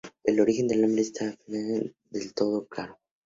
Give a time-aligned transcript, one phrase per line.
[0.23, 2.97] El origen del nombre de esta pedanía no está del todo claro.